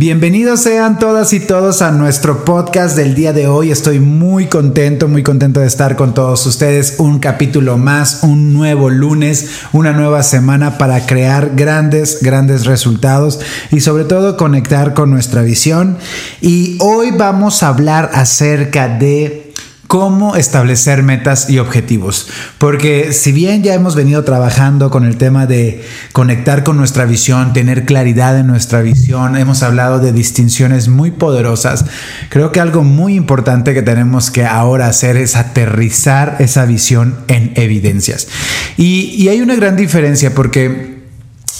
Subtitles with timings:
[0.00, 3.72] Bienvenidos sean todas y todos a nuestro podcast del día de hoy.
[3.72, 6.94] Estoy muy contento, muy contento de estar con todos ustedes.
[6.98, 13.40] Un capítulo más, un nuevo lunes, una nueva semana para crear grandes, grandes resultados
[13.72, 15.98] y sobre todo conectar con nuestra visión.
[16.40, 19.47] Y hoy vamos a hablar acerca de
[19.88, 22.28] cómo establecer metas y objetivos.
[22.58, 27.54] Porque si bien ya hemos venido trabajando con el tema de conectar con nuestra visión,
[27.54, 31.86] tener claridad en nuestra visión, hemos hablado de distinciones muy poderosas,
[32.28, 37.52] creo que algo muy importante que tenemos que ahora hacer es aterrizar esa visión en
[37.56, 38.28] evidencias.
[38.76, 40.97] Y, hay una gran diferencia porque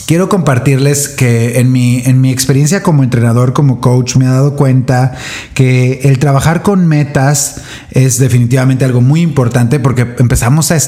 [0.09, 4.57] quiero compartirles que en mi, en mi experiencia como entrenador, como coach, me he dado
[4.57, 5.13] cuenta
[5.53, 10.79] que el trabajar con metas es definitivamente algo muy importante porque empezamos a,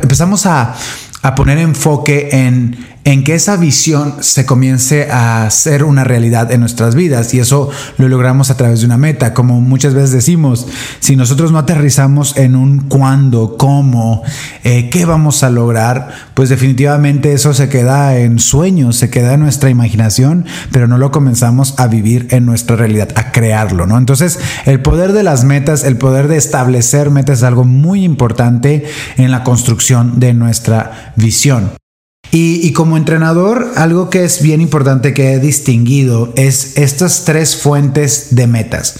[0.00, 0.76] empezamos a,
[1.22, 6.60] a poner enfoque en en que esa visión se comience a ser una realidad en
[6.60, 9.32] nuestras vidas y eso lo logramos a través de una meta.
[9.32, 10.66] Como muchas veces decimos,
[11.00, 14.22] si nosotros no aterrizamos en un cuándo, cómo,
[14.64, 19.40] eh, qué vamos a lograr, pues definitivamente eso se queda en sueños, se queda en
[19.40, 23.96] nuestra imaginación, pero no lo comenzamos a vivir en nuestra realidad, a crearlo, ¿no?
[23.96, 28.84] Entonces, el poder de las metas, el poder de establecer metas es algo muy importante
[29.16, 31.70] en la construcción de nuestra visión.
[32.32, 38.28] Y, como entrenador, algo que es bien importante que he distinguido es estas tres fuentes
[38.30, 38.94] de metas.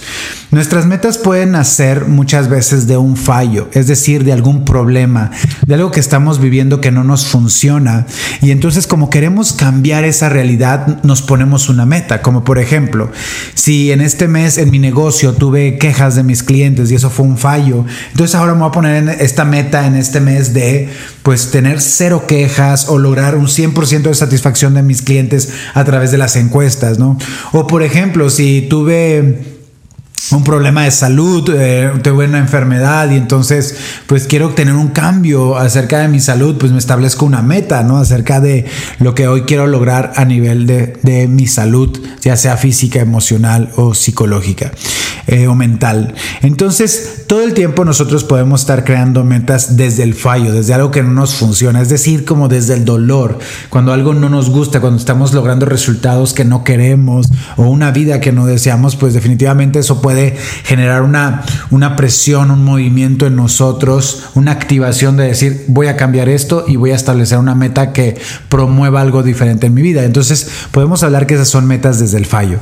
[0.51, 5.31] Nuestras metas pueden nacer muchas veces de un fallo, es decir, de algún problema,
[5.65, 8.05] de algo que estamos viviendo que no nos funciona.
[8.41, 13.09] Y entonces como queremos cambiar esa realidad, nos ponemos una meta, como por ejemplo,
[13.53, 17.25] si en este mes en mi negocio tuve quejas de mis clientes y eso fue
[17.25, 20.89] un fallo, entonces ahora me voy a poner esta meta en este mes de
[21.23, 26.11] pues tener cero quejas o lograr un 100% de satisfacción de mis clientes a través
[26.11, 27.17] de las encuestas, ¿no?
[27.51, 29.50] O por ejemplo, si tuve
[30.31, 35.57] un problema de salud, eh, tuve una enfermedad y entonces pues quiero tener un cambio
[35.57, 37.97] acerca de mi salud, pues me establezco una meta, ¿no?
[37.97, 38.65] Acerca de
[38.99, 43.71] lo que hoy quiero lograr a nivel de, de mi salud, ya sea física, emocional
[43.75, 44.71] o psicológica
[45.27, 46.13] eh, o mental.
[46.41, 51.03] Entonces, todo el tiempo nosotros podemos estar creando metas desde el fallo, desde algo que
[51.03, 53.39] no nos funciona, es decir, como desde el dolor,
[53.69, 58.19] cuando algo no nos gusta, cuando estamos logrando resultados que no queremos o una vida
[58.19, 60.10] que no deseamos, pues definitivamente eso puede
[60.63, 66.29] generar una, una presión, un movimiento en nosotros, una activación de decir, voy a cambiar
[66.29, 70.03] esto y voy a establecer una meta que promueva algo diferente en mi vida.
[70.03, 72.59] Entonces, podemos hablar que esas son metas desde el fallo.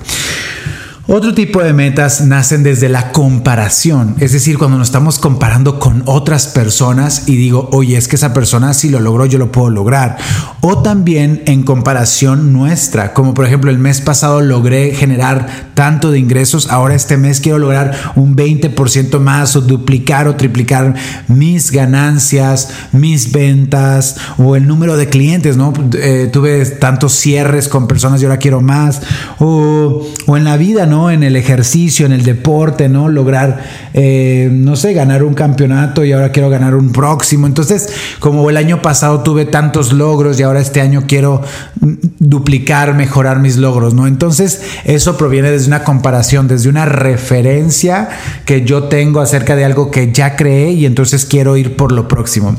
[1.11, 6.03] Otro tipo de metas nacen desde la comparación, es decir, cuando nos estamos comparando con
[6.05, 9.71] otras personas y digo, oye, es que esa persona si lo logró, yo lo puedo
[9.71, 10.17] lograr.
[10.61, 16.19] O también en comparación nuestra, como por ejemplo el mes pasado logré generar tanto de
[16.19, 20.93] ingresos, ahora este mes quiero lograr un 20% más o duplicar o triplicar
[21.27, 25.73] mis ganancias, mis ventas o el número de clientes, ¿no?
[25.93, 29.01] Eh, tuve tantos cierres con personas y ahora quiero más.
[29.39, 30.98] O, o en la vida, ¿no?
[31.07, 33.07] En el ejercicio, en el deporte, ¿no?
[33.09, 37.47] Lograr, eh, no sé, ganar un campeonato y ahora quiero ganar un próximo.
[37.47, 37.89] Entonces,
[38.19, 41.41] como el año pasado tuve tantos logros y ahora este año quiero
[41.79, 44.07] mm, duplicar, mejorar mis logros, ¿no?
[44.07, 48.09] Entonces, eso proviene desde una comparación, desde una referencia
[48.45, 52.07] que yo tengo acerca de algo que ya creé y entonces quiero ir por lo
[52.07, 52.55] próximo.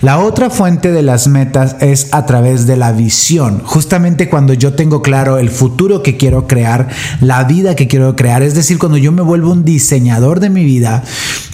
[0.00, 3.62] La otra fuente de las metas es a través de la visión.
[3.64, 6.88] Justamente cuando yo tengo claro el futuro que quiero crear,
[7.20, 10.64] la vida que quiero crear, es decir, cuando yo me vuelvo un diseñador de mi
[10.64, 11.02] vida,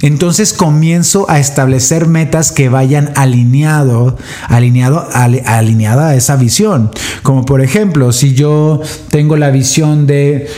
[0.02, 4.16] entonces comienzo a establecer metas que vayan alineado,
[4.48, 6.90] alineado, alineada a esa visión.
[7.22, 8.80] Como por ejemplo, si yo
[9.10, 10.48] tengo la visión de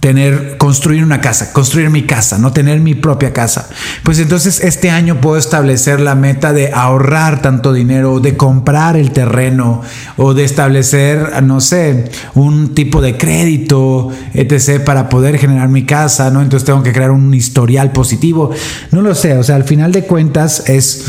[0.00, 3.68] tener, construir una casa, construir mi casa, no tener mi propia casa.
[4.02, 9.12] Pues entonces este año puedo establecer la meta de ahorrar tanto dinero, de comprar el
[9.12, 9.82] terreno
[10.16, 16.30] o de establecer, no sé, un tipo de crédito, etc., para poder generar mi casa,
[16.30, 16.40] ¿no?
[16.40, 18.50] Entonces tengo que crear un historial positivo.
[18.92, 21.04] No lo sé, o sea, al final de cuentas es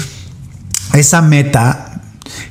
[0.94, 2.02] esa meta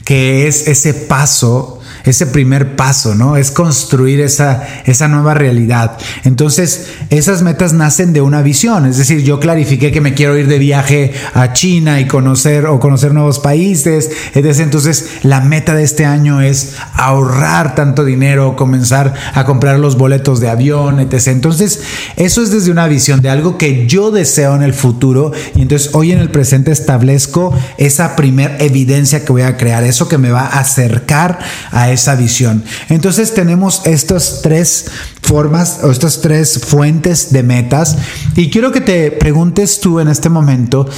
[0.05, 3.37] que es ese paso ese primer paso, ¿no?
[3.37, 5.99] Es construir esa, esa nueva realidad.
[6.25, 8.87] Entonces, esas metas nacen de una visión.
[8.87, 12.81] Es decir, yo clarifiqué que me quiero ir de viaje a China y conocer o
[12.81, 14.11] conocer nuevos países.
[14.35, 20.41] Entonces, la meta de este año es ahorrar tanto dinero, comenzar a comprar los boletos
[20.41, 21.29] de avión, etc.
[21.29, 21.81] Entonces,
[22.17, 25.32] eso es desde una visión de algo que yo deseo en el futuro.
[25.55, 30.08] Y entonces, hoy en el presente establezco esa primer evidencia que voy a crear, eso
[30.08, 31.38] que me va a acercar
[31.70, 32.65] a esa visión.
[32.89, 34.87] Entonces tenemos estas tres
[35.23, 37.97] formas o estas tres fuentes de metas
[38.37, 40.89] y quiero que te preguntes tú en este momento,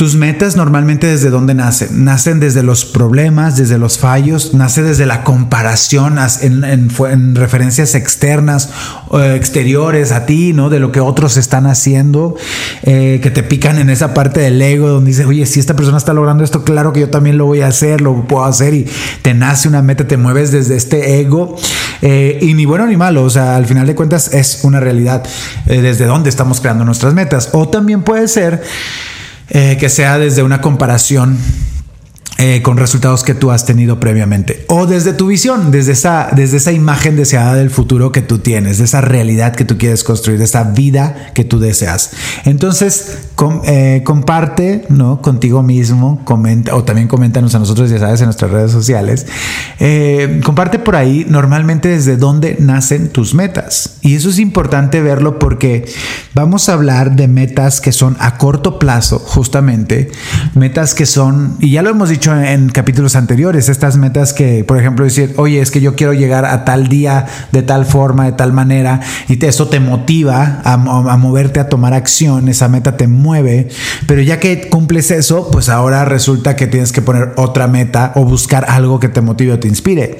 [0.00, 2.06] tus metas normalmente desde dónde nacen?
[2.06, 8.70] Nacen desde los problemas, desde los fallos, nace desde la comparación en, referencias externas,
[9.08, 10.70] o exteriores a ti, ¿no?
[10.70, 12.34] De lo que otros están haciendo,
[12.84, 15.98] eh, que te pican en esa parte del ego donde dices, oye, si esta persona
[15.98, 18.86] está logrando esto, claro que yo también lo voy a hacer, lo puedo hacer y
[19.20, 21.56] te nace una meta, te mueves desde este ego.
[22.00, 25.22] Eh, y ni bueno ni malo, o sea, al final de cuentas es una realidad
[25.66, 27.50] eh, desde dónde estamos creando nuestras metas.
[27.52, 28.62] O también puede ser
[29.50, 31.36] eh, que sea desde una comparación
[32.42, 34.64] eh, con resultados que tú has tenido previamente.
[34.68, 38.78] O desde tu visión, desde esa, desde esa imagen deseada del futuro que tú tienes,
[38.78, 42.12] de esa realidad que tú quieres construir, de esa vida que tú deseas.
[42.46, 43.18] Entonces,
[43.66, 45.20] eh, comparte ¿no?
[45.20, 49.26] contigo mismo, comenta, o también coméntanos a nosotros, ya sabes, en nuestras redes sociales.
[49.78, 53.98] Eh, comparte por ahí normalmente desde dónde nacen tus metas.
[54.00, 55.84] Y eso es importante verlo porque
[56.32, 60.10] vamos a hablar de metas que son a corto plazo, justamente,
[60.54, 64.78] metas que son, y ya lo hemos dicho, en capítulos anteriores, estas metas que, por
[64.78, 68.32] ejemplo, decir, oye, es que yo quiero llegar a tal día de tal forma, de
[68.32, 73.08] tal manera, y eso te motiva a, a moverte a tomar acción, esa meta te
[73.08, 73.68] mueve,
[74.06, 78.24] pero ya que cumples eso, pues ahora resulta que tienes que poner otra meta o
[78.24, 80.18] buscar algo que te motive o te inspire.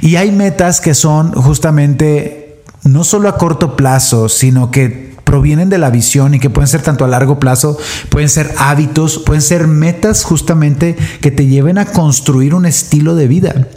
[0.00, 5.78] Y hay metas que son justamente no solo a corto plazo, sino que provienen de
[5.78, 7.78] la visión y que pueden ser tanto a largo plazo,
[8.08, 13.28] pueden ser hábitos, pueden ser metas justamente que te lleven a construir un estilo de
[13.28, 13.68] vida.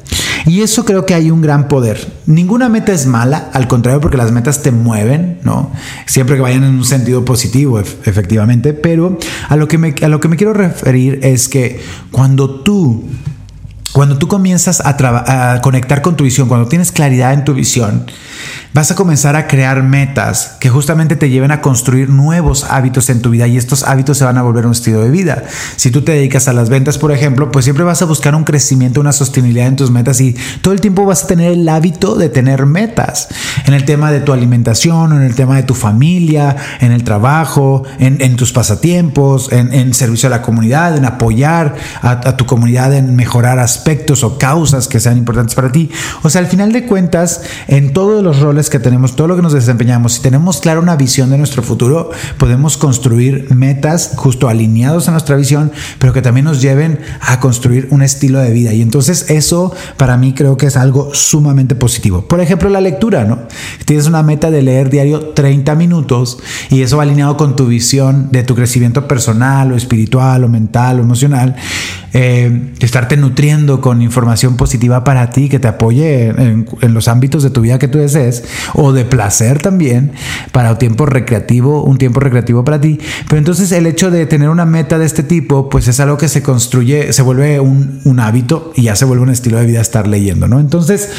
[0.48, 2.12] Y eso creo que hay un gran poder.
[2.26, 5.72] Ninguna meta es mala, al contrario, porque las metas te mueven, ¿no?
[6.08, 8.74] Siempre que vayan en un sentido positivo, efectivamente.
[8.74, 11.80] Pero a lo, que me, a lo que me quiero referir es que
[12.12, 13.04] cuando tú
[13.92, 18.08] cuando tú comienzas a, a, conectar con tu visión, cuando tienes claridad en tu visión,
[18.74, 23.22] vas a comenzar a crear metas que justamente te lleven a construir nuevos hábitos en
[23.22, 25.44] tu vida y estos hábitos se van a volver un estilo de vida.
[25.76, 28.44] Si tú te dedicas a las ventas, por ejemplo, pues siempre vas a buscar un
[28.44, 32.16] crecimiento, una sostenibilidad en tus metas y todo el tiempo vas a tener el hábito
[32.16, 33.28] de tener metas
[33.66, 37.84] en el tema de tu alimentación, en el tema de tu familia, en el trabajo,
[38.00, 43.16] en, tus pasatiempos, en, servicio a la comunidad, en apoyar a, a tu comunidad, en
[43.16, 45.92] mejorar aspectos o causas que sean importantes para ti.
[46.24, 49.42] O sea, al final de cuentas, en todos los roles que tenemos, todo lo que
[49.42, 55.08] nos desempeñamos, si tenemos clara una visión de nuestro futuro, podemos construir metas justo alineados
[55.08, 58.74] a nuestra visión, pero que también nos lleven a construir un estilo de vida.
[58.74, 62.28] Y entonces eso para mí creo que es algo sumamente positivo.
[62.28, 63.40] Por ejemplo, la lectura, ¿no?
[63.86, 66.40] Tienes una meta de leer diario 30 minutos
[66.70, 71.00] y eso va alineado con tu visión de tu crecimiento personal o espiritual o mental
[71.00, 71.56] o emocional.
[72.16, 77.42] Eh, estarte nutriendo con información positiva para ti que te apoye en, en los ámbitos
[77.42, 78.44] de tu vida que tú desees
[78.74, 80.12] o de placer también
[80.52, 83.00] para un tiempo recreativo, un tiempo recreativo para ti.
[83.28, 86.28] Pero entonces el hecho de tener una meta de este tipo, pues es algo que
[86.28, 89.82] se construye, se vuelve un, un hábito y ya se vuelve un estilo de vida
[89.82, 90.60] estar leyendo, ¿no?
[90.60, 91.10] Entonces,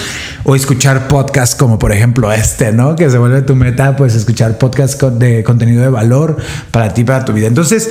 [0.44, 2.96] o escuchar podcasts como por ejemplo este, ¿no?
[2.96, 6.36] Que se vuelve tu meta, pues escuchar podcasts de contenido de valor
[6.70, 7.46] para ti, para tu vida.
[7.46, 7.90] Entonces,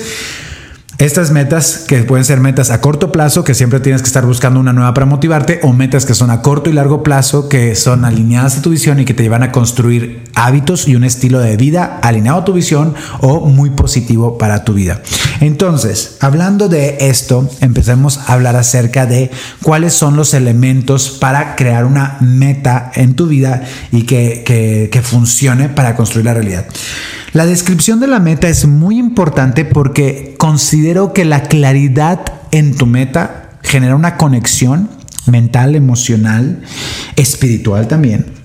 [0.97, 4.59] estas metas que pueden ser metas a corto plazo, que siempre tienes que estar buscando
[4.59, 8.05] una nueva para motivarte, o metas que son a corto y largo plazo, que son
[8.05, 11.57] alineadas a tu visión y que te llevan a construir hábitos y un estilo de
[11.57, 15.01] vida alineado a tu visión o muy positivo para tu vida.
[15.39, 21.85] Entonces, hablando de esto, empecemos a hablar acerca de cuáles son los elementos para crear
[21.85, 26.65] una meta en tu vida y que, que, que funcione para construir la realidad.
[27.33, 32.21] La descripción de la meta es muy importante porque considero que la claridad
[32.51, 34.89] en tu meta genera una conexión
[35.25, 36.61] mental, emocional,
[37.15, 38.43] espiritual también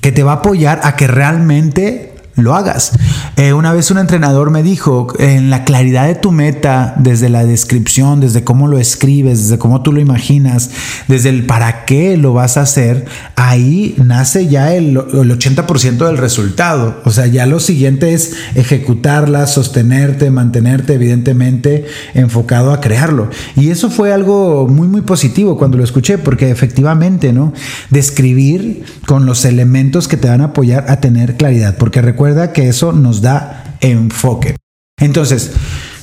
[0.00, 2.92] que te va a apoyar a que realmente lo hagas.
[3.36, 7.44] Eh, una vez un entrenador me dijo, en la claridad de tu meta, desde la
[7.44, 10.70] descripción, desde cómo lo escribes, desde cómo tú lo imaginas,
[11.08, 16.18] desde el para qué lo vas a hacer, ahí nace ya el, el 80% del
[16.18, 17.00] resultado.
[17.04, 23.30] O sea, ya lo siguiente es ejecutarla, sostenerte, mantenerte evidentemente enfocado a crearlo.
[23.56, 27.52] Y eso fue algo muy, muy positivo cuando lo escuché, porque efectivamente, ¿no?
[27.90, 32.68] Describir con los elementos que te van a apoyar a tener claridad, porque recuerda que
[32.68, 34.56] eso nos da enfoque.
[35.00, 35.52] Entonces,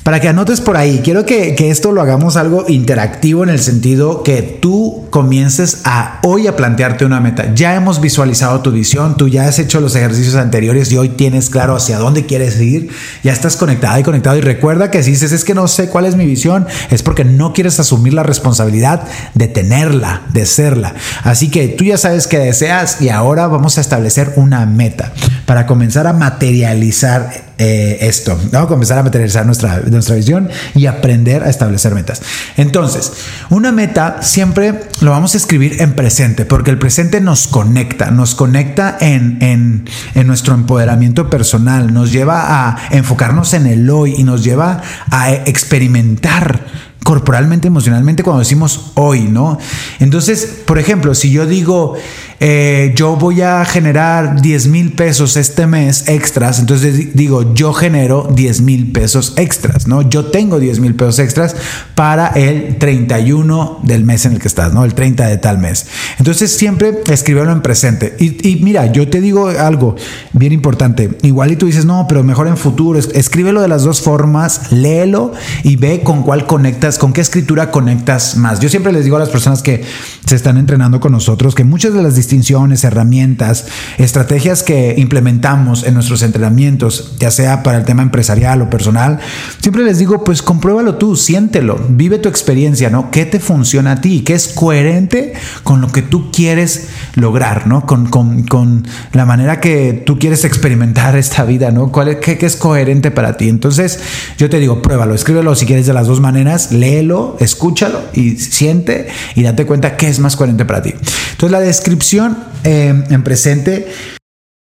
[0.06, 4.22] para que anotes por ahí, quiero que, esto lo hagamos algo interactivo en el sentido
[4.22, 7.56] que tú comiences a hoy a plantearte una meta.
[7.56, 11.50] Ya hemos visualizado tu visión, tú ya has hecho los ejercicios anteriores y hoy tienes
[11.50, 12.92] claro hacia dónde quieres ir,
[13.24, 16.06] ya estás conectada y conectado y recuerda que si dices es que no sé cuál
[16.06, 20.94] es mi visión, es porque no quieres asumir la responsabilidad de tenerla, de serla.
[21.24, 25.14] Así que tú ya sabes que deseas y ahora vamos a establecer una meta
[25.48, 28.68] para comenzar a materializar eh, esto, ¿no?
[28.68, 32.22] Comenzar a materializar nuestra, nuestra visión y aprender a establecer metas.
[32.58, 33.14] Entonces,
[33.50, 38.36] una meta siempre lo vamos a escribir en presente, porque el presente nos conecta, nos
[38.36, 39.86] conecta en, en,
[40.16, 45.32] en nuestro empoderamiento personal, nos lleva a enfocarnos en el hoy y nos lleva a
[45.32, 46.60] experimentar
[47.06, 49.60] corporalmente, emocionalmente cuando decimos hoy, ¿no?
[50.00, 51.94] Entonces, por ejemplo, si yo digo,
[52.40, 58.28] eh, yo voy a generar 10 mil pesos este mes extras, entonces digo, yo genero
[58.34, 60.02] 10 mil pesos extras, ¿no?
[60.02, 61.56] Yo tengo 10 mil pesos extras
[61.94, 64.84] para el 31 del mes en el que estás, ¿no?
[64.84, 65.86] El 30 de tal mes.
[66.18, 68.16] Entonces siempre escríbelo en presente.
[68.20, 69.96] Y, y mira, yo te digo algo
[70.34, 71.18] bien importante.
[71.22, 72.98] Igual y tú dices, no, pero mejor en futuro.
[72.98, 75.34] Escríbelo de las dos formas, léelo
[75.64, 78.60] y ve con cuál conectas, con qué escritura conectas más.
[78.60, 79.84] Yo siempre les digo a las personas que
[80.26, 85.94] se están entrenando con nosotros que muchas de las distinciones, herramientas, estrategias que implementamos en
[85.94, 89.20] nuestros entrenamientos, ya sea para el tema empresarial o personal,
[89.60, 93.12] siempre les digo, pues compruébalo tú, siéntelo, vive tu experiencia, ¿no?
[93.12, 94.22] ¿Qué te funciona a ti?
[94.22, 95.34] ¿Qué es coherente
[95.64, 97.86] con lo que tú quieres lograr, ¿no?
[97.86, 101.92] Con, con, la manera que tú quieres experimentar esta vida, ¿no?
[101.92, 103.50] ¿Cuál es, qué, es coherente para ti?
[103.50, 104.00] Entonces,
[104.38, 109.08] yo te digo, pruébalo, escríbelo si quieres de las dos maneras, léelo, escúchalo y siente
[109.36, 110.94] y date cuenta qué es más coherente para ti.
[111.32, 113.88] Entonces, la descripción eh, en presente.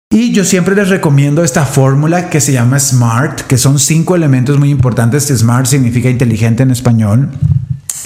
[0.10, 4.58] Y yo siempre les recomiendo esta fórmula que se llama SMART, que son cinco elementos
[4.58, 5.26] muy importantes.
[5.26, 7.32] SMART significa inteligente en español.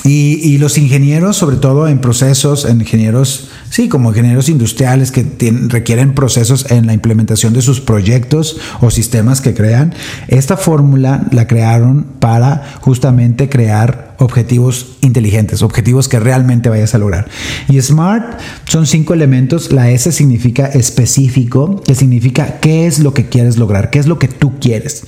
[0.03, 5.25] Y, los ingenieros, sobre todo en procesos, en ingenieros, sí, como ingenieros industriales que
[5.67, 9.93] requieren procesos en la implementación de sus proyectos o sistemas que crean,
[10.27, 17.27] esta fórmula la crearon para justamente crear objetivos inteligentes, objetivos que realmente vayas a lograr.
[17.67, 19.72] Y SMART son cinco elementos.
[19.72, 24.17] La S significa específico, que significa qué es lo que quieres lograr, qué es lo
[24.17, 25.03] que tú quieres.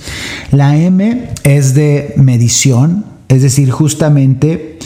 [0.51, 4.77] La M es de medición, es decir, justamente,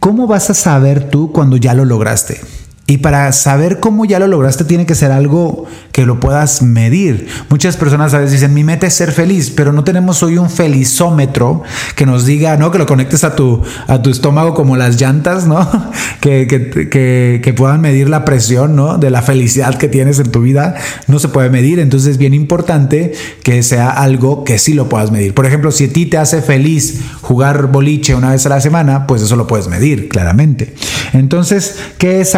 [0.00, 2.40] ¿cómo vas a saber tú cuando ya lo lograste?
[2.88, 7.26] Y para saber cómo ya lo lograste tiene que ser algo que lo puedas medir.
[7.48, 10.48] Muchas personas a veces dicen, mi meta es ser feliz, pero no tenemos hoy un
[10.48, 11.64] felizómetro
[11.96, 12.70] que nos diga, ¿no?
[12.70, 15.68] Que lo conectes a tu, a tu estómago como las llantas, ¿no?
[16.20, 18.98] Que, que, que, puedan medir la presión, ¿no?
[18.98, 20.74] De la felicidad que tienes en tu vida.
[21.06, 23.12] No se puede medir, entonces es bien importante
[23.44, 25.34] que sea algo que sí lo puedas medir.
[25.34, 29.06] Por ejemplo, si a ti te hace feliz jugar boliche una vez a la semana,
[29.06, 30.74] pues eso lo puedes medir, claramente.
[31.12, 32.34] Entonces, ¿qué es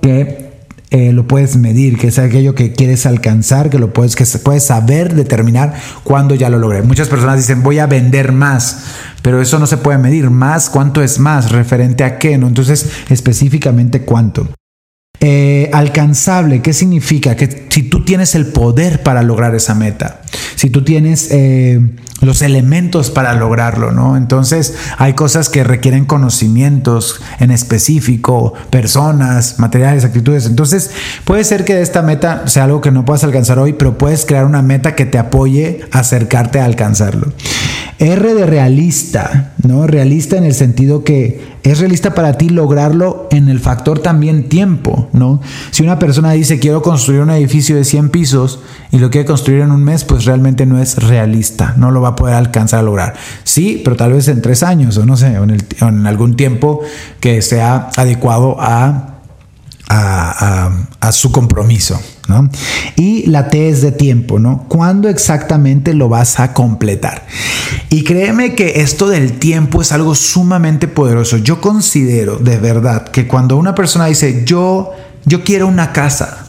[0.00, 0.48] que
[0.90, 4.64] eh, lo puedes medir, que es aquello que quieres alcanzar, que lo puedes, que puedes
[4.64, 6.80] saber determinar cuándo ya lo logré.
[6.82, 8.84] Muchas personas dicen voy a vender más,
[9.20, 10.30] pero eso no se puede medir.
[10.30, 11.52] Más, ¿cuánto es más?
[11.52, 12.38] ¿Referente a qué?
[12.38, 12.48] ¿no?
[12.48, 14.48] Entonces, específicamente cuánto.
[15.20, 17.36] Eh, alcanzable, ¿qué significa?
[17.36, 20.22] Que si tú tienes el poder para lograr esa meta,
[20.54, 21.80] si tú tienes eh,
[22.20, 24.16] los elementos para lograrlo, ¿no?
[24.16, 30.46] Entonces hay cosas que requieren conocimientos en específico, personas, materiales, actitudes.
[30.46, 30.90] Entonces
[31.24, 34.44] puede ser que esta meta sea algo que no puedas alcanzar hoy, pero puedes crear
[34.44, 37.32] una meta que te apoye a acercarte a alcanzarlo.
[37.98, 39.86] R de realista, ¿no?
[39.86, 45.08] Realista en el sentido que es realista para ti lograrlo en el factor también tiempo,
[45.12, 45.40] ¿no?
[45.70, 48.60] Si una persona dice quiero construir un edificio de 100 pisos
[48.92, 52.08] y lo quiere construir en un mes, pues realmente no es realista, no lo va
[52.08, 53.14] a poder alcanzar a lograr.
[53.44, 56.80] Sí, pero tal vez en tres años o no sé, o en, algún tiempo
[57.20, 59.14] que sea adecuado a
[59.88, 61.98] a, su compromiso.
[62.96, 64.66] Y la T es de tiempo, ¿no?
[64.68, 67.26] ¿Cuándo exactamente lo vas a completar?
[67.90, 71.38] Y créeme que esto del tiempo es algo sumamente poderoso.
[71.38, 74.92] Yo considero de verdad que cuando una persona dice, yo,
[75.24, 76.44] yo quiero una casa,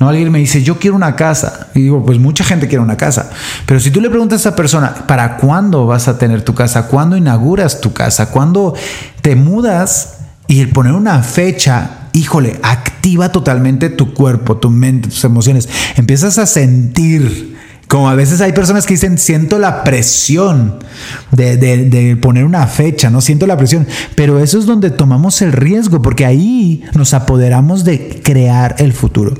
[0.00, 1.68] No, alguien me dice, yo quiero una casa.
[1.74, 3.30] Y digo, pues mucha gente quiere una casa.
[3.64, 6.88] Pero si tú le preguntas a esa persona, ¿para cuándo vas a tener tu casa?
[6.88, 8.30] ¿Cuándo inauguras tu casa?
[8.30, 8.74] ¿Cuándo
[9.22, 10.18] te mudas?
[10.46, 15.68] Y el poner una fecha, híjole, activa totalmente tu cuerpo, tu mente, tus emociones.
[15.96, 17.54] Empiezas a sentir
[17.88, 20.80] como a veces hay personas que dicen, siento la presión
[21.30, 26.00] de, poner una fecha, no siento la presión, pero eso es donde tomamos el riesgo,
[26.02, 29.34] porque ahí nos apoderamos de crear el futuro.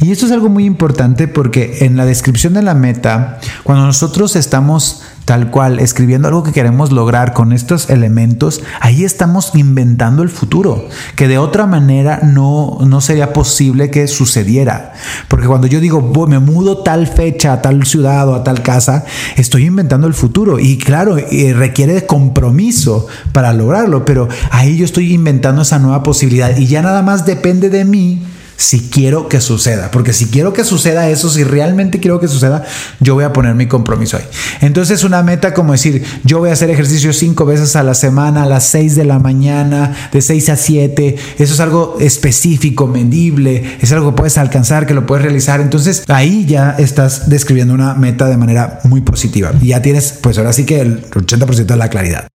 [0.00, 4.36] Y esto es algo muy importante porque en la descripción de la meta, cuando nosotros
[4.36, 10.28] estamos tal cual, escribiendo algo que queremos lograr con estos elementos, ahí estamos inventando el
[10.28, 14.92] futuro, que de otra manera no, no sería posible que sucediera.
[15.26, 19.04] Porque cuando yo digo, me mudo tal fecha a tal ciudad o a tal casa,
[19.36, 20.60] estoy inventando el futuro.
[20.60, 26.56] Y claro, requiere de compromiso para lograrlo, pero ahí yo estoy inventando esa nueva posibilidad
[26.56, 28.22] y ya nada más depende de mí
[28.56, 29.90] si quiero que suceda.
[29.90, 32.64] Porque si quiero que suceda eso, si realmente quiero que suceda,
[33.00, 34.24] yo voy a poner mi compromiso ahí.
[34.60, 38.44] Entonces una meta como decir, yo voy a hacer ejercicio cinco veces a la semana,
[38.44, 41.16] a las seis de la mañana, de seis a siete.
[41.38, 45.60] Eso es algo específico, medible, es algo que puedes alcanzar, que lo puedes realizar.
[45.60, 49.52] Entonces ahí ya estás describiendo una meta de manera muy positiva.
[49.60, 52.28] Y ya tienes, pues ahora sí que el 80% de la claridad.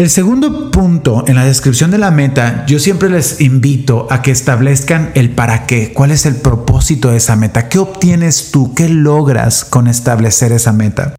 [0.00, 4.30] El segundo punto en la descripción de la meta, yo siempre les invito a que
[4.30, 8.88] establezcan el para qué, cuál es el propósito de esa meta, qué obtienes tú, qué
[8.88, 11.16] logras con establecer esa meta.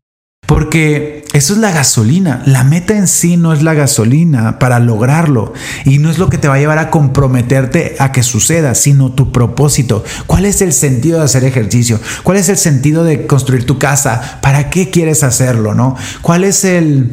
[0.47, 2.41] Porque eso es la gasolina.
[2.47, 5.53] La meta en sí no es la gasolina para lograrlo.
[5.85, 9.11] Y no es lo que te va a llevar a comprometerte a que suceda, sino
[9.11, 10.03] tu propósito.
[10.25, 12.00] ¿Cuál es el sentido de hacer ejercicio?
[12.23, 14.39] ¿Cuál es el sentido de construir tu casa?
[14.41, 15.75] ¿Para qué quieres hacerlo?
[15.75, 15.95] ¿No?
[16.23, 17.11] ¿Cuál es el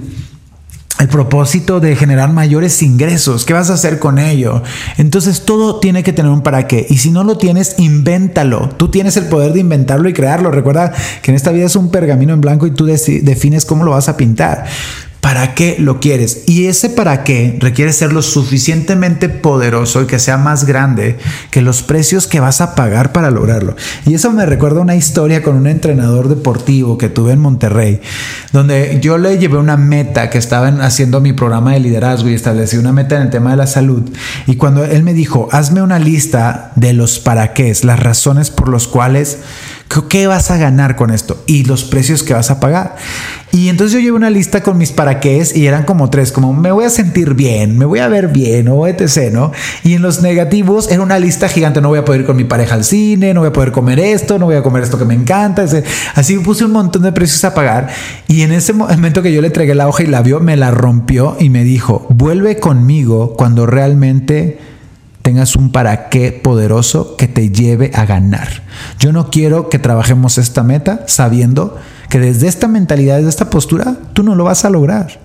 [0.98, 3.44] el propósito de generar mayores ingresos.
[3.44, 4.62] ¿Qué vas a hacer con ello?
[4.96, 6.86] Entonces todo tiene que tener un para qué.
[6.88, 8.68] Y si no lo tienes, invéntalo.
[8.76, 10.50] Tú tienes el poder de inventarlo y crearlo.
[10.50, 13.92] Recuerda que en esta vida es un pergamino en blanco y tú defines cómo lo
[13.92, 14.66] vas a pintar
[15.20, 16.44] para qué lo quieres.
[16.46, 21.18] Y ese para qué requiere ser lo suficientemente poderoso y que sea más grande
[21.50, 23.76] que los precios que vas a pagar para lograrlo.
[24.06, 28.00] Y eso me recuerda una historia con un entrenador deportivo que tuve en Monterrey,
[28.52, 32.76] donde yo le llevé una meta que estaban haciendo mi programa de liderazgo y establecí
[32.76, 34.02] una meta en el tema de la salud.
[34.46, 38.68] Y cuando él me dijo, hazme una lista de los para qué, las razones por
[38.68, 39.38] las cuales
[40.08, 41.42] ¿Qué vas a ganar con esto?
[41.46, 42.96] Y los precios que vas a pagar.
[43.52, 46.52] Y entonces yo llevo una lista con mis para qué y eran como tres, como
[46.52, 49.52] me voy a sentir bien, me voy a ver bien o etc, ¿no?
[49.84, 52.44] Y en los negativos era una lista gigante, no voy a poder ir con mi
[52.44, 55.04] pareja al cine, no voy a poder comer esto, no voy a comer esto que
[55.04, 55.64] me encanta.
[56.14, 57.88] Así puse un montón de precios a pagar
[58.26, 60.70] y en ese momento que yo le entregué la hoja y la vio, me la
[60.70, 64.58] rompió y me dijo, vuelve conmigo cuando realmente
[65.28, 68.62] tengas un para qué poderoso que te lleve a ganar.
[68.98, 71.76] Yo no quiero que trabajemos esta meta sabiendo
[72.08, 75.20] que desde esta mentalidad, desde esta postura, tú no lo vas a lograr.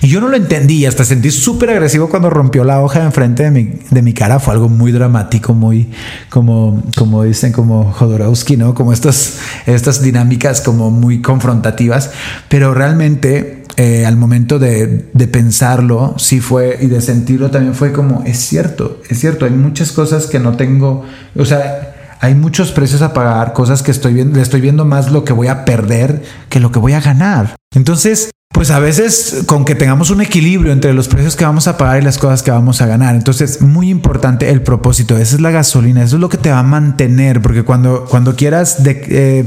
[0.00, 3.50] Y yo no lo entendí, hasta sentí súper agresivo cuando rompió la hoja enfrente de
[3.50, 4.38] mi, de mi cara.
[4.38, 5.90] Fue algo muy dramático, muy
[6.30, 8.72] como, como dicen, como Jodorowsky, ¿no?
[8.72, 12.12] Como estas, estas dinámicas como muy confrontativas.
[12.48, 17.92] Pero realmente eh, al momento de, de, pensarlo, sí fue, y de sentirlo también fue
[17.92, 21.04] como, es cierto, es cierto, hay muchas cosas que no tengo,
[21.36, 25.10] o sea, hay muchos precios a pagar, cosas que estoy viendo, le estoy viendo más
[25.10, 27.56] lo que voy a perder que lo que voy a ganar.
[27.74, 31.76] Entonces, pues a veces con que tengamos un equilibrio entre los precios que vamos a
[31.76, 33.16] pagar y las cosas que vamos a ganar.
[33.16, 35.18] Entonces, muy importante el propósito.
[35.18, 38.36] Esa es la gasolina, eso es lo que te va a mantener, porque cuando, cuando
[38.36, 39.44] quieras eh,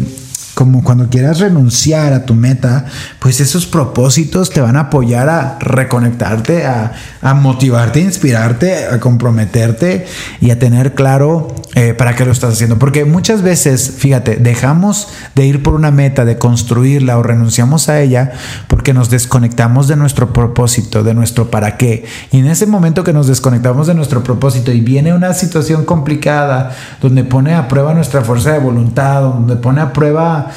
[0.57, 2.85] como cuando quieras renunciar a tu meta,
[3.19, 6.93] pues esos propósitos te van a apoyar a reconectarte, a,
[7.35, 10.07] motivarte, a inspirarte, a comprometerte
[10.41, 12.79] y a tener claro eh, para qué lo estás haciendo.
[12.79, 18.01] Porque muchas veces, fíjate, dejamos de ir por una meta, de construirla o renunciamos a
[18.01, 18.31] ella
[18.67, 22.03] porque nos desconectamos de nuestro propósito, de nuestro para qué.
[22.31, 26.75] Y en ese momento que nos desconectamos de nuestro propósito y viene una situación complicada
[26.99, 30.49] donde pone a prueba nuestra fuerza de voluntad, donde pone a prueba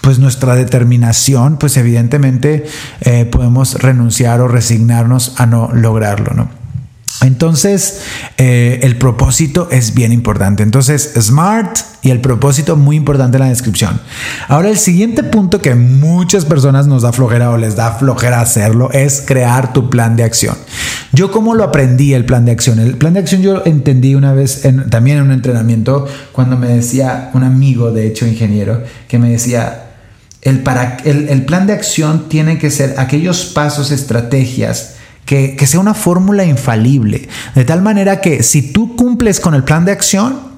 [0.00, 2.64] pues nuestra determinación, pues evidentemente
[3.02, 6.61] eh, podemos renunciar o resignarnos a no lograrlo, ¿no?
[7.20, 8.00] Entonces,
[8.38, 10.62] eh, el propósito es bien importante.
[10.62, 14.00] Entonces, SMART y el propósito muy importante en la descripción.
[14.48, 18.90] Ahora, el siguiente punto que muchas personas nos da flojera o les da flojera hacerlo
[18.92, 20.56] es crear tu plan de acción.
[21.12, 22.78] Yo cómo lo aprendí el plan de acción.
[22.80, 27.30] El plan de acción yo entendí una vez también en un entrenamiento cuando me decía
[27.34, 29.90] un amigo, de hecho ingeniero, que me decía,
[30.40, 35.94] el, para, el plan de acción tiene que ser aquellos pasos, estrategias, que, sea una
[35.94, 40.52] fórmula infalible, de tal manera que si tú cumples con el plan de acción,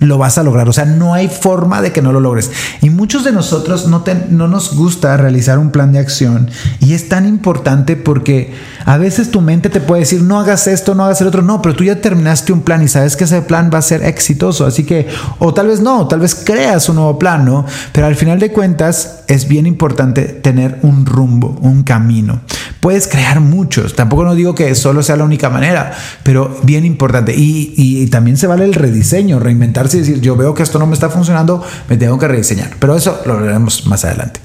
[0.00, 0.68] lo vas a lograr.
[0.68, 2.50] O sea, no hay forma de que no lo logres.
[2.82, 6.48] Y muchos de nosotros no, no nos gusta realizar un plan de acción.
[6.80, 8.52] Y es tan importante porque
[8.84, 11.42] a veces tu mente te puede decir, no hagas esto, no hagas el otro.
[11.42, 14.04] No, pero tú ya terminaste un plan y sabes que ese plan va a ser
[14.04, 14.66] exitoso.
[14.66, 17.64] Así que, o tal vez no, tal vez creas un nuevo plan, ¿no?
[17.92, 22.40] Pero al final de cuentas es bien importante tener un rumbo, un camino.
[22.80, 23.94] Puedes crear muchos.
[23.94, 27.34] Tampoco no digo que solo sea la única manera, pero bien importante.
[27.34, 30.86] Y, y también se vale el rediseño, reinventar y decir, yo veo que esto no
[30.86, 32.70] me está funcionando, me tengo que rediseñar.
[32.78, 34.40] Pero eso lo veremos más adelante.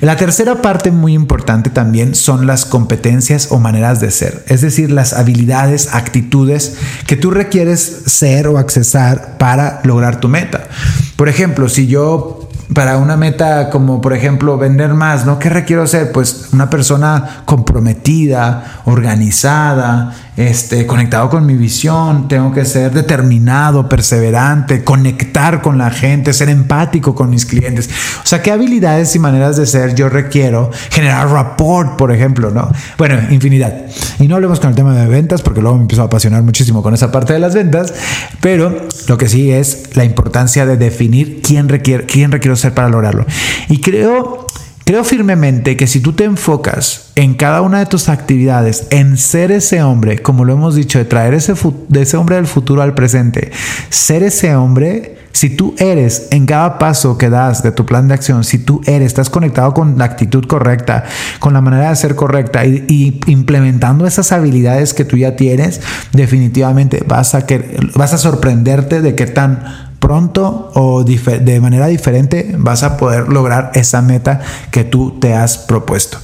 [0.00, 4.90] La tercera parte muy importante también son las competencias o maneras de ser, es decir,
[4.90, 10.68] las habilidades, actitudes que tú requieres ser o accesar para lograr tu meta.
[11.14, 12.41] Por ejemplo, si yo
[12.74, 15.38] para una meta como por ejemplo vender más, ¿no?
[15.38, 16.12] ¿Qué requiero ser?
[16.12, 24.82] Pues una persona comprometida, organizada, este, conectado con mi visión, tengo que ser determinado, perseverante,
[24.82, 27.90] conectar con la gente, ser empático con mis clientes.
[28.22, 30.70] O sea, ¿qué habilidades y maneras de ser yo requiero?
[30.90, 32.70] Generar rapport, por ejemplo, ¿no?
[32.96, 33.86] Bueno, infinidad.
[34.18, 36.82] Y no hablemos con el tema de ventas porque luego me empiezo a apasionar muchísimo
[36.82, 37.92] con esa parte de las ventas,
[38.40, 42.88] pero lo que sí es la importancia de definir quién requiere, quién requiero ser para
[42.88, 43.26] lograrlo.
[43.68, 44.46] Y creo
[44.84, 49.52] Creo firmemente que si tú te enfocas en cada una de tus actividades, en ser
[49.52, 51.54] ese hombre, como lo hemos dicho, de traer ese,
[51.88, 53.52] de ese hombre del futuro al presente,
[53.90, 58.14] ser ese hombre, si tú eres en cada paso que das de tu plan de
[58.14, 61.04] acción, si tú eres, estás conectado con la actitud correcta,
[61.38, 65.80] con la manera de ser correcta y, implementando esas habilidades que tú ya tienes,
[66.12, 72.56] definitivamente vas a, que, vas a sorprenderte de qué tan pronto o de manera diferente
[72.58, 74.40] vas a poder lograr esa meta
[74.72, 76.18] que tú te has propuesto.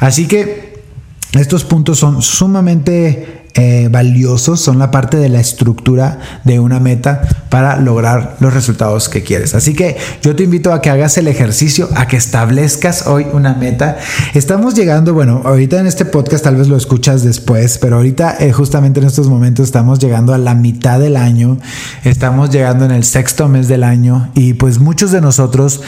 [0.00, 0.84] Así que
[1.32, 7.22] estos puntos son sumamente eh, valiosos, son la parte de la estructura de una meta
[7.50, 9.54] para lograr los resultados que quieres.
[9.54, 13.54] Así que yo te invito a que hagas el ejercicio, a que establezcas hoy una
[13.54, 13.98] meta.
[14.34, 18.52] Estamos llegando, bueno, ahorita en este podcast tal vez lo escuchas después, pero ahorita eh,
[18.52, 21.58] justamente en estos momentos estamos llegando a la mitad del año,
[22.04, 25.82] estamos llegando en el sexto mes del año y pues muchos de nosotros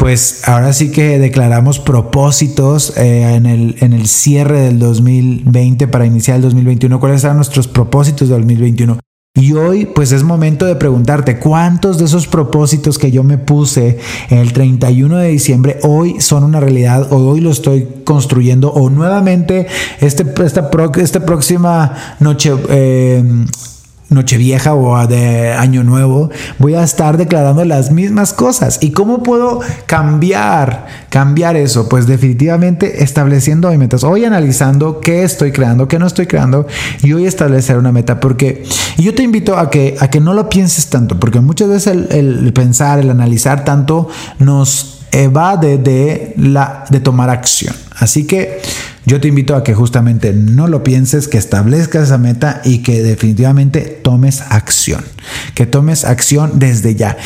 [0.00, 6.06] pues ahora sí que declaramos propósitos eh, en, el, en el cierre del 2020 para
[6.06, 6.98] iniciar el 2021.
[7.00, 8.98] ¿Cuáles eran nuestros propósitos del 2021?
[9.34, 13.98] Y hoy pues es momento de preguntarte cuántos de esos propósitos que yo me puse
[14.28, 19.66] el 31 de diciembre hoy son una realidad o hoy lo estoy construyendo o nuevamente
[20.00, 22.52] este, esta, esta próxima noche...
[22.68, 23.44] Eh,
[24.10, 28.78] Nochevieja o de Año Nuevo, voy a estar declarando las mismas cosas.
[28.82, 31.88] ¿Y cómo puedo cambiar, cambiar eso?
[31.88, 34.04] Pues definitivamente estableciendo hoy metas.
[34.04, 36.66] Hoy analizando qué estoy creando, qué no estoy creando
[37.02, 38.20] y hoy establecer una meta.
[38.20, 38.64] Porque,
[38.98, 41.86] y yo te invito a que, a que no lo pienses tanto, porque muchas veces
[41.86, 45.00] el, el pensar, el analizar tanto nos
[45.36, 47.74] va de, la, de tomar acción.
[48.00, 48.60] Así que
[49.06, 53.02] yo te invito a que justamente no lo pienses, que establezcas esa meta y que
[53.02, 55.04] definitivamente tomes acción,
[55.54, 57.16] que tomes acción desde ya.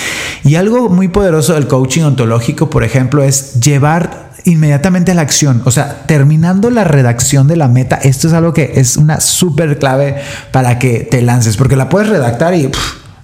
[0.44, 5.62] Y algo muy poderoso del coaching ontológico, por ejemplo, es llevar inmediatamente a la acción.
[5.64, 9.78] O sea, terminando la redacción de la meta, esto es algo que es una súper
[9.78, 10.16] clave
[10.52, 12.70] para que te lances, porque la puedes redactar y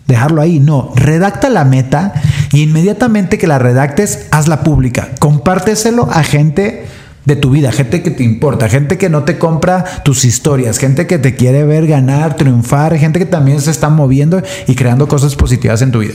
[0.06, 0.60] dejarlo ahí.
[0.60, 2.12] No, redacta la meta
[2.52, 5.08] y inmediatamente que la redactes, hazla pública.
[5.18, 6.86] Compárteselo a gente
[7.24, 11.06] de tu vida, gente que te importa, gente que no te compra tus historias, gente
[11.06, 15.36] que te quiere ver ganar, triunfar, gente que también se está moviendo y creando cosas
[15.36, 16.14] positivas en tu vida.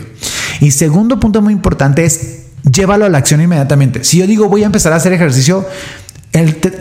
[0.59, 4.03] Y segundo punto muy importante es llévalo a la acción inmediatamente.
[4.03, 5.65] Si yo digo voy a empezar a hacer ejercicio,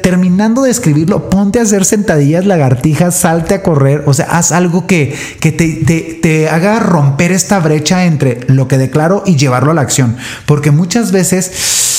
[0.02, 4.86] terminando de escribirlo, ponte a hacer sentadillas, lagartijas, salte a correr, o sea, haz algo
[4.86, 9.74] que, te, te, te, haga romper esta brecha entre lo que declaro y llevarlo a
[9.74, 10.16] la acción.
[10.46, 11.93] Porque muchas veces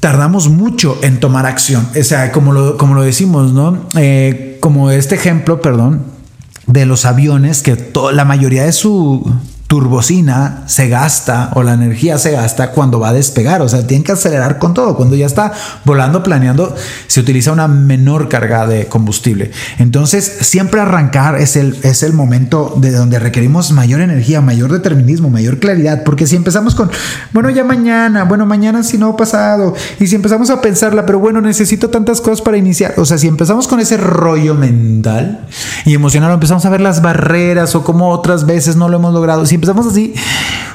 [0.00, 1.88] tardamos mucho en tomar acción.
[1.98, 3.78] O sea, como lo, como lo decimos, ¿no?
[3.96, 6.02] Eh, como este ejemplo, perdón,
[6.66, 7.76] de los aviones, que
[8.12, 9.24] la mayoría de su
[9.68, 14.02] turbocina se gasta o la energía se gasta cuando va a despegar, o sea, tienen
[14.02, 14.96] que acelerar con todo.
[14.96, 15.52] Cuando ya está
[15.84, 16.74] volando, planeando,
[17.06, 19.50] se utiliza una menor carga de combustible.
[19.78, 25.28] Entonces, siempre arrancar es el, es el momento de donde requerimos mayor energía, mayor determinismo,
[25.28, 26.90] mayor claridad, porque si empezamos con,
[27.34, 31.42] bueno, ya mañana, bueno, mañana si no pasado, y si empezamos a pensarla, pero bueno,
[31.42, 35.46] necesito tantas cosas para iniciar, o sea, si empezamos con ese rollo mental
[35.84, 39.44] y emocional, empezamos a ver las barreras o como otras veces no lo hemos logrado,
[39.44, 40.14] si empezamos así,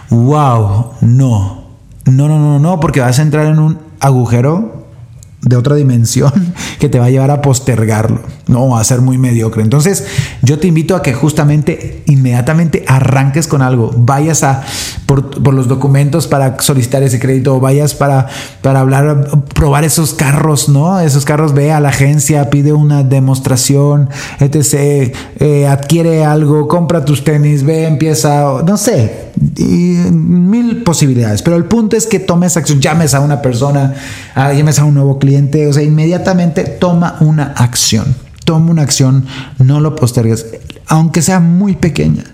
[0.10, 1.64] wow, no,
[2.06, 4.83] no, no, no, no, porque vas a entrar en un agujero
[5.44, 6.32] de otra dimensión
[6.80, 9.62] que te va a llevar a postergarlo, no a ser muy mediocre.
[9.62, 10.06] Entonces,
[10.42, 14.64] yo te invito a que justamente inmediatamente arranques con algo, vayas a
[15.06, 18.28] por, los documentos para solicitar ese crédito, o vayas para,
[18.62, 21.00] para hablar, probar esos carros, ¿no?
[21.00, 25.14] Esos carros, ve a la agencia, pide una demostración, etc.
[25.40, 29.32] Eh, adquiere algo, compra tus tenis, ve, empieza, no sé,
[30.12, 31.42] mil posibilidades.
[31.42, 33.94] Pero el punto es que tomes acción, llames a una persona,
[34.36, 35.33] llames a un nuevo cliente,
[35.68, 38.16] o sea, inmediatamente toma una acción.
[38.46, 39.26] Toma una acción,
[39.60, 40.48] no lo postergues,
[40.88, 42.33] aunque sea muy pequeña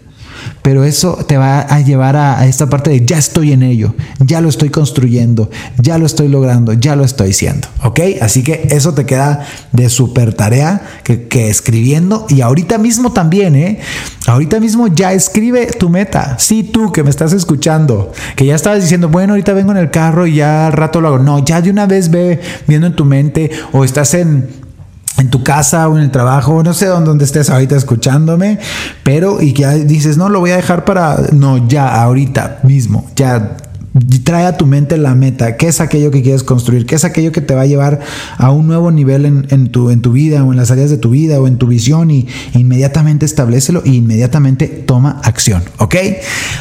[0.61, 4.41] pero eso te va a llevar a, esta parte de ya estoy en ello, ya
[4.41, 7.99] lo estoy construyendo, ya lo estoy logrando, ya lo estoy haciendo, ¿ok?
[8.21, 13.55] Así que eso te queda de súper tarea que, que, escribiendo y ahorita mismo también,
[13.55, 13.79] ¿eh?
[14.27, 16.37] Ahorita mismo ya escribe tu meta.
[16.37, 19.89] Sí, tú que me estás escuchando, que ya estabas diciendo, bueno, ahorita vengo en el
[19.89, 21.19] carro y ya al rato lo hago.
[21.19, 24.47] No, ya de una vez ve viendo en tu mente o estás en
[25.19, 28.59] en tu casa o en el trabajo, no sé dónde, estés ahorita escuchándome,
[29.03, 33.57] pero y que dices, no, lo voy a dejar para, no, ya, ahorita mismo, ya
[34.23, 37.31] trae a tu mente la meta, qué es aquello que quieres construir, qué es aquello
[37.31, 37.99] que te va a llevar
[38.37, 41.09] a un nuevo nivel en, tu, en tu vida o en las áreas de tu
[41.09, 45.95] vida o en tu visión y inmediatamente establecelo e inmediatamente toma acción, ¿ok?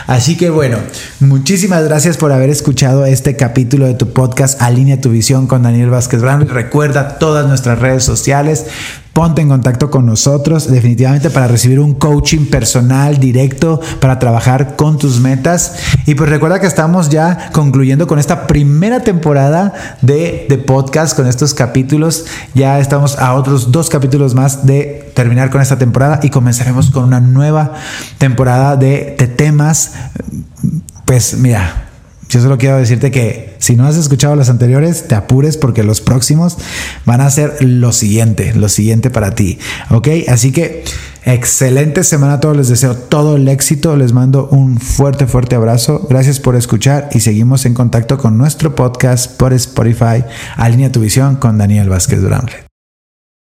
[0.07, 0.79] Así que bueno,
[1.20, 5.90] muchísimas gracias por haber escuchado este capítulo de tu podcast Alinea tu visión con Daniel
[5.90, 6.48] Vázquez Brown.
[6.48, 8.66] Recuerda todas nuestras redes sociales,
[9.12, 14.99] ponte en contacto con nosotros definitivamente para recibir un coaching personal directo para trabajar con
[14.99, 15.75] tus metas.
[16.07, 21.27] Y pues recuerda que estamos ya concluyendo con esta primera temporada de, de podcast, con
[21.27, 22.27] estos capítulos.
[22.55, 27.05] Ya estamos a otros dos capítulos más de terminar con esta temporada y comenzaremos con
[27.05, 27.73] una nueva
[28.18, 29.92] temporada de, de temas.
[31.05, 31.88] Pues mira,
[32.29, 36.01] yo solo quiero decirte que si no has escuchado las anteriores, te apures porque los
[36.01, 36.59] próximos
[37.07, 39.59] van a ser lo siguiente, lo siguiente para ti.
[39.91, 40.09] ¿Ok?
[40.29, 40.85] Así que
[41.25, 42.57] excelente semana a todos.
[42.57, 43.97] Les deseo todo el éxito.
[43.97, 46.07] Les mando un fuerte, fuerte abrazo.
[46.09, 50.25] Gracias por escuchar y seguimos en contacto con nuestro podcast por Spotify.
[50.57, 52.67] Alinea tu visión con Daniel Vázquez Durán.